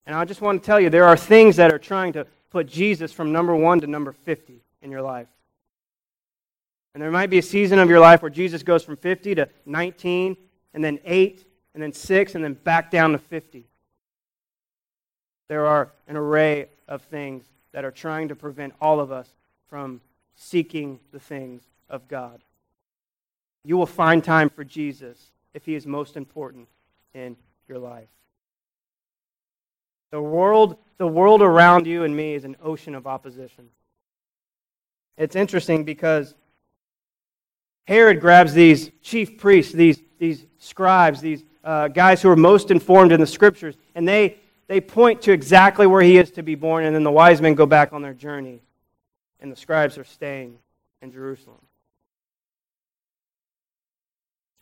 [0.06, 2.66] And I just want to tell you there are things that are trying to put
[2.66, 5.28] Jesus from number one to number 50 in your life.
[6.94, 9.48] And there might be a season of your life where Jesus goes from 50 to
[9.66, 10.36] 19,
[10.74, 13.66] and then 8, and then 6, and then back down to 50.
[15.48, 19.28] There are an array of things that are trying to prevent all of us
[19.68, 20.00] from
[20.34, 22.40] seeking the things of God.
[23.64, 26.68] You will find time for Jesus if he is most important
[27.14, 27.36] in
[27.68, 28.08] your life.
[30.10, 33.68] The world, the world around you and me is an ocean of opposition.
[35.18, 36.34] It's interesting because
[37.86, 43.12] Herod grabs these chief priests, these, these scribes, these uh, guys who are most informed
[43.12, 46.84] in the scriptures, and they, they point to exactly where he is to be born,
[46.84, 48.62] and then the wise men go back on their journey,
[49.40, 50.58] and the scribes are staying
[51.02, 51.58] in Jerusalem.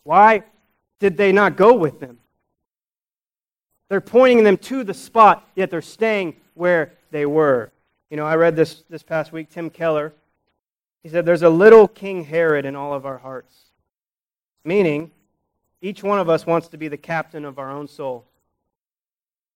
[0.07, 0.45] Why
[1.01, 2.19] did they not go with them?
[3.88, 7.71] They're pointing them to the spot, yet they're staying where they were.
[8.11, 10.12] You know, I read this this past week, Tim Keller
[11.07, 13.55] he said, There's a little King Herod in all of our hearts.
[14.64, 15.12] Meaning,
[15.81, 18.25] each one of us wants to be the captain of our own soul.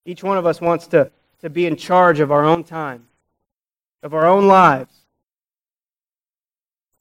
[0.04, 1.10] Each one of us wants to,
[1.40, 3.08] to be in charge of our own time,
[4.04, 4.94] of our own lives.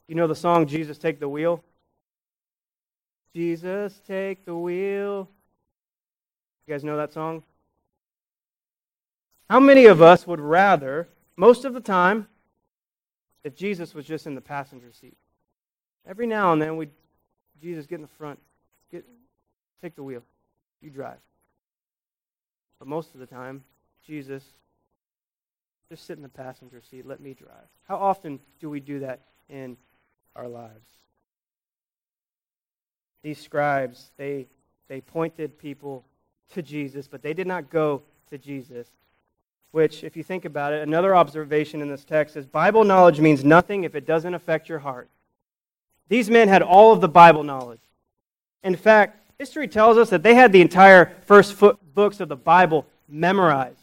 [0.07, 1.63] You know the song, Jesus Take the Wheel?
[3.33, 5.29] Jesus, take the wheel.
[6.67, 7.43] You guys know that song?
[9.49, 12.27] How many of us would rather, most of the time,
[13.43, 15.17] if Jesus was just in the passenger seat.
[16.07, 16.89] Every now and then, we
[17.61, 18.39] Jesus get in the front,
[18.91, 19.05] get
[19.81, 20.23] take the wheel,
[20.81, 21.17] you drive.
[22.79, 23.63] But most of the time,
[24.05, 24.43] Jesus
[25.89, 27.67] just sit in the passenger seat, let me drive.
[27.87, 29.75] How often do we do that in
[30.35, 30.87] our lives?
[33.21, 34.47] These scribes, they
[34.87, 36.03] they pointed people
[36.53, 38.87] to Jesus, but they did not go to Jesus
[39.71, 43.43] which, if you think about it, another observation in this text is Bible knowledge means
[43.43, 45.09] nothing if it doesn't affect your heart.
[46.07, 47.81] These men had all of the Bible knowledge.
[48.63, 51.55] In fact, history tells us that they had the entire first
[51.93, 53.77] books of the Bible memorized.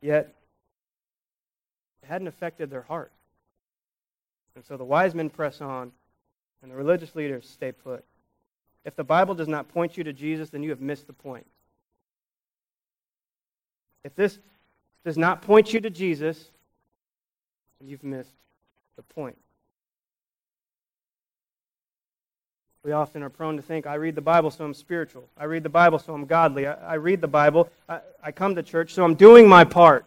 [0.00, 0.34] Yet,
[2.02, 3.12] it hadn't affected their heart.
[4.56, 5.92] And so the wise men press on,
[6.62, 8.04] and the religious leaders stay put.
[8.84, 11.46] If the Bible does not point you to Jesus, then you have missed the point.
[14.04, 14.38] If this
[15.04, 16.50] does not point you to Jesus,
[17.80, 18.34] you've missed
[18.96, 19.36] the point.
[22.84, 25.24] We often are prone to think, I read the Bible, so I'm spiritual.
[25.38, 26.66] I read the Bible, so I'm godly.
[26.66, 27.70] I, I read the Bible.
[27.88, 30.04] I, I come to church, so I'm doing my part.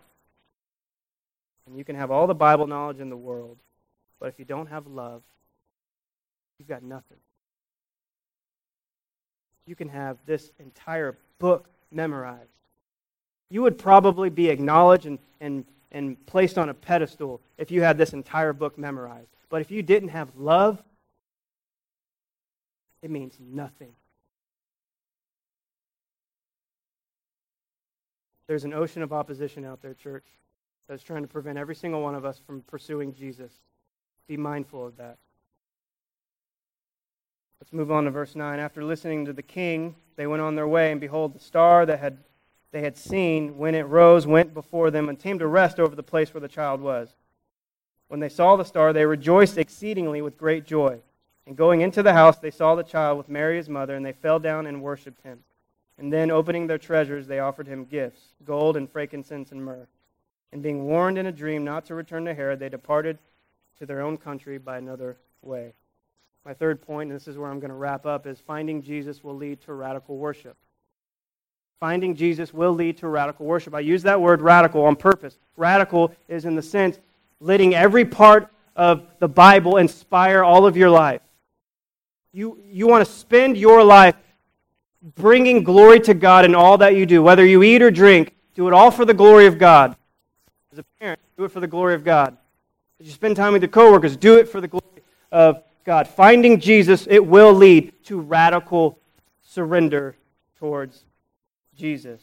[1.65, 3.57] And you can have all the Bible knowledge in the world,
[4.19, 5.23] but if you don't have love,
[6.59, 7.17] you've got nothing
[9.67, 12.49] you can have this entire book memorized.
[13.49, 17.97] You would probably be acknowledged and, and, and placed on a pedestal if you had
[17.97, 19.27] this entire book memorized.
[19.49, 20.81] But if you didn't have love,
[23.01, 23.93] it means nothing.
[28.47, 30.25] There's an ocean of opposition out there, church,
[30.87, 33.51] that's trying to prevent every single one of us from pursuing Jesus.
[34.27, 35.17] Be mindful of that.
[37.61, 38.59] Let's move on to verse 9.
[38.59, 41.99] After listening to the king, they went on their way, and behold, the star that
[41.99, 42.17] had,
[42.71, 46.03] they had seen when it rose went before them and came to rest over the
[46.03, 47.15] place where the child was.
[48.09, 50.99] When they saw the star, they rejoiced exceedingly with great joy.
[51.45, 54.13] And going into the house, they saw the child with Mary his mother, and they
[54.13, 55.39] fell down and worshipped him.
[55.97, 59.87] And then, opening their treasures, they offered him gifts gold and frankincense and myrrh.
[60.51, 63.17] And being warned in a dream not to return to Herod, they departed
[63.79, 65.73] to their own country by another way.
[66.45, 69.23] My third point, and this is where I'm going to wrap up, is finding Jesus
[69.23, 70.55] will lead to radical worship.
[71.79, 73.75] Finding Jesus will lead to radical worship.
[73.75, 75.37] I use that word radical on purpose.
[75.57, 76.99] Radical is in the sense
[77.39, 81.21] letting every part of the Bible inspire all of your life.
[82.33, 84.15] You, you want to spend your life
[85.15, 88.67] bringing glory to God in all that you do, whether you eat or drink, do
[88.67, 89.95] it all for the glory of God.
[90.71, 92.37] As a parent, do it for the glory of God.
[92.99, 96.07] As you spend time with your coworkers, do it for the glory of God.
[96.07, 98.99] Finding Jesus, it will lead to radical
[99.41, 100.15] surrender
[100.57, 101.03] towards
[101.75, 102.21] Jesus.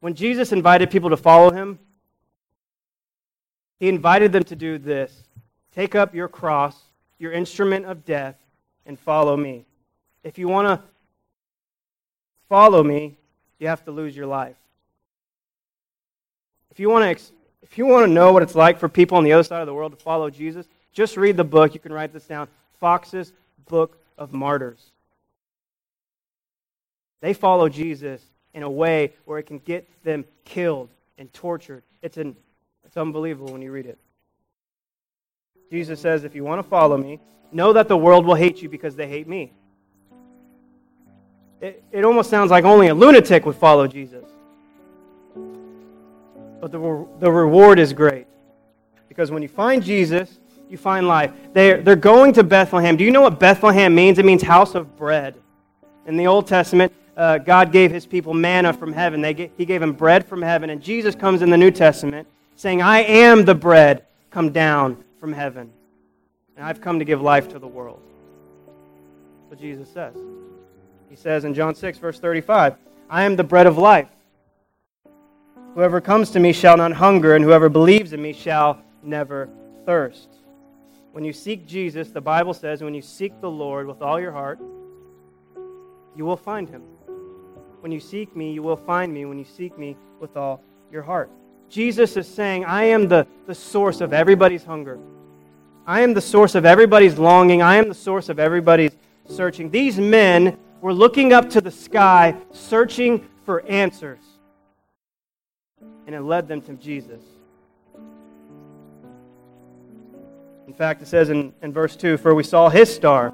[0.00, 1.78] When Jesus invited people to follow him,
[3.78, 5.22] he invited them to do this
[5.74, 6.76] take up your cross,
[7.18, 8.36] your instrument of death,
[8.86, 9.66] and follow me.
[10.24, 10.86] If you want to
[12.48, 13.16] follow me,
[13.58, 14.56] you have to lose your life.
[16.70, 17.10] If you want to
[17.68, 19.66] if you want to know what it's like for people on the other side of
[19.66, 21.74] the world to follow Jesus, just read the book.
[21.74, 22.46] You can write this down.
[22.78, 23.32] Fox's
[23.68, 24.92] Book of Martyrs.
[27.20, 28.22] They follow Jesus
[28.54, 31.82] in a way where it can get them killed and tortured.
[32.02, 32.36] It's, an,
[32.84, 33.98] it's unbelievable when you read it.
[35.68, 37.18] Jesus says, if you want to follow me,
[37.50, 39.52] know that the world will hate you because they hate me.
[41.60, 44.24] It, it almost sounds like only a lunatic would follow Jesus.
[46.60, 48.26] But the, the reward is great.
[49.08, 50.38] Because when you find Jesus,
[50.68, 51.32] you find life.
[51.52, 52.96] They're, they're going to Bethlehem.
[52.96, 54.18] Do you know what Bethlehem means?
[54.18, 55.36] It means house of bread.
[56.06, 59.20] In the Old Testament, uh, God gave his people manna from heaven.
[59.20, 60.70] They get, he gave them bread from heaven.
[60.70, 65.32] And Jesus comes in the New Testament saying, I am the bread come down from
[65.32, 65.70] heaven.
[66.56, 68.00] And I've come to give life to the world.
[68.66, 70.14] That's what Jesus says.
[71.08, 72.76] He says in John 6, verse 35,
[73.08, 74.08] I am the bread of life.
[75.76, 79.50] Whoever comes to me shall not hunger, and whoever believes in me shall never
[79.84, 80.30] thirst.
[81.12, 84.32] When you seek Jesus, the Bible says, when you seek the Lord with all your
[84.32, 84.58] heart,
[86.16, 86.80] you will find him.
[87.80, 91.02] When you seek me, you will find me when you seek me with all your
[91.02, 91.30] heart.
[91.68, 94.98] Jesus is saying, I am the, the source of everybody's hunger.
[95.86, 97.60] I am the source of everybody's longing.
[97.60, 98.96] I am the source of everybody's
[99.28, 99.70] searching.
[99.70, 104.35] These men were looking up to the sky, searching for answers.
[106.06, 107.22] And it led them to Jesus.
[110.66, 113.30] In fact, it says in, in verse 2 For we saw his star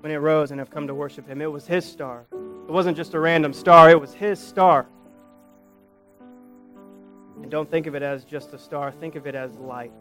[0.00, 1.40] when it rose and have come to worship him.
[1.40, 2.26] It was his star.
[2.32, 4.86] It wasn't just a random star, it was his star.
[7.40, 9.92] And don't think of it as just a star, think of it as light.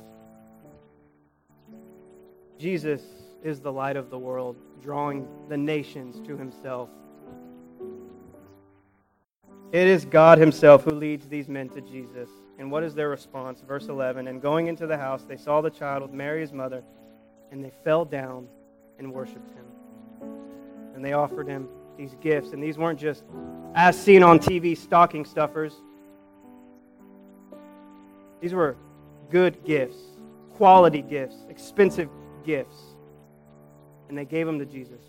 [2.57, 3.01] Jesus
[3.43, 6.89] is the light of the world, drawing the nations to himself.
[9.71, 12.29] It is God himself who leads these men to Jesus.
[12.59, 13.61] And what is their response?
[13.61, 16.83] Verse 11 And going into the house, they saw the child with Mary, his mother,
[17.51, 18.47] and they fell down
[18.99, 19.65] and worshiped him.
[20.93, 22.51] And they offered him these gifts.
[22.51, 23.23] And these weren't just,
[23.73, 25.73] as seen on TV, stocking stuffers.
[28.41, 28.75] These were
[29.29, 29.97] good gifts,
[30.55, 32.09] quality gifts, expensive
[32.43, 32.75] gifts.
[34.09, 35.01] And they gave them to Jesus.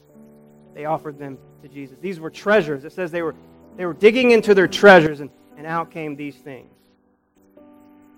[0.75, 1.99] They offered them to Jesus.
[2.01, 2.85] These were treasures.
[2.85, 3.35] It says they were,
[3.77, 6.69] they were digging into their treasures, and, and out came these things.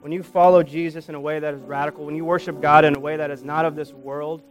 [0.00, 2.94] When you follow Jesus in a way that is radical, when you worship God in
[2.94, 4.42] a way that is not of this world,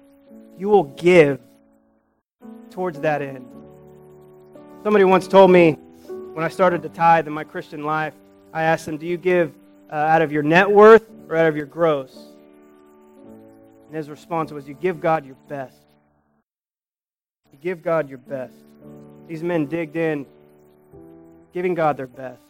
[0.58, 1.40] you will give
[2.72, 3.48] towards that end.
[4.84, 5.74] Somebody once told me
[6.34, 8.14] when I started to tithe in my Christian life,
[8.52, 9.54] I asked them, Do you give
[9.92, 12.18] uh, out of your net worth or out of your gross?
[13.88, 15.78] And his response was, You give God your best.
[17.52, 18.56] You give God your best.
[19.28, 20.26] These men digged in,
[21.54, 22.42] giving God their best.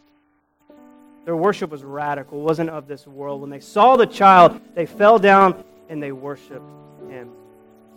[1.24, 3.40] Their worship was radical, wasn't of this world.
[3.40, 6.64] When they saw the child, they fell down and they worshiped
[7.08, 7.30] him.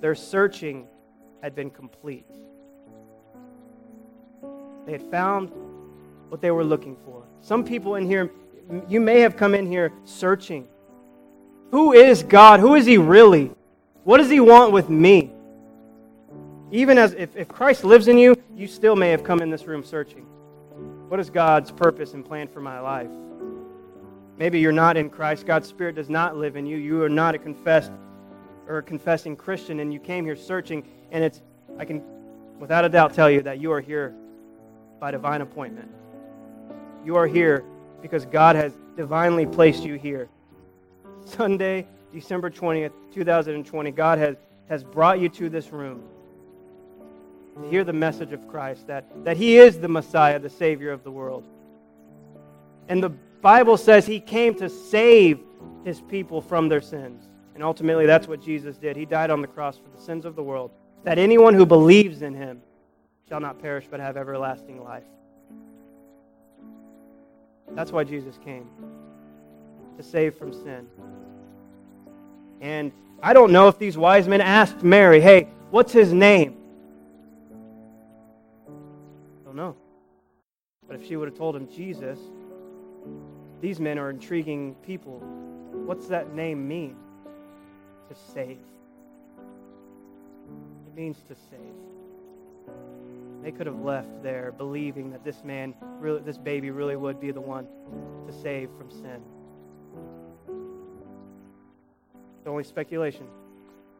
[0.01, 0.87] Their searching
[1.41, 2.25] had been complete.
[4.85, 5.51] They had found
[6.29, 7.23] what they were looking for.
[7.41, 8.31] Some people in here,
[8.87, 10.67] you may have come in here searching.
[11.71, 12.59] Who is God?
[12.59, 13.51] Who is He really?
[14.03, 15.31] What does He want with me?
[16.71, 19.65] Even as if, if Christ lives in you, you still may have come in this
[19.65, 20.25] room searching.
[21.07, 23.09] What is God's purpose and plan for my life?
[24.37, 25.45] Maybe you're not in Christ.
[25.45, 26.77] God's Spirit does not live in you.
[26.77, 27.91] You are not a confessed
[28.67, 31.41] or a confessing Christian, and you came here searching, and it's,
[31.79, 32.03] I can
[32.59, 34.13] without a doubt tell you that you are here
[34.99, 35.89] by divine appointment.
[37.05, 37.63] You are here
[38.01, 40.27] because God has divinely placed you here.
[41.23, 44.35] Sunday, December 20th, 2020, God has,
[44.67, 46.03] has brought you to this room
[47.63, 51.03] to hear the message of Christ, that, that He is the Messiah, the Savior of
[51.03, 51.47] the world.
[52.87, 55.39] And the Bible says He came to save
[55.83, 57.23] His people from their sins.
[57.55, 58.95] And ultimately, that's what Jesus did.
[58.95, 60.71] He died on the cross for the sins of the world,
[61.03, 62.61] that anyone who believes in Him
[63.27, 65.03] shall not perish but have everlasting life.
[67.71, 68.69] That's why Jesus came
[69.97, 70.87] to save from sin.
[72.61, 72.91] And
[73.21, 76.57] I don't know if these wise men asked Mary, hey, what's his name?
[79.57, 79.75] Know.
[80.87, 82.19] But if she would have told him Jesus,
[83.59, 85.19] these men are intriguing people.
[85.87, 86.95] What's that name mean?
[88.09, 88.59] To save.
[90.85, 92.69] It means to save.
[93.41, 97.31] They could have left there believing that this man, really, this baby, really would be
[97.31, 97.67] the one
[98.27, 99.23] to save from sin.
[102.37, 103.25] It's only speculation,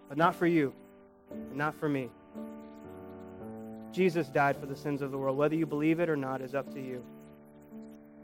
[0.07, 0.71] but not for you,
[1.31, 2.11] and not for me.
[3.97, 5.35] Jesus died for the sins of the world.
[5.35, 7.03] Whether you believe it or not is up to you.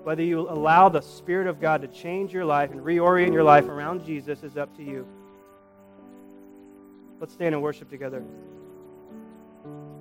[0.03, 3.67] Whether you allow the Spirit of God to change your life and reorient your life
[3.67, 5.07] around Jesus is up to you.
[7.19, 8.23] Let's stand and worship together.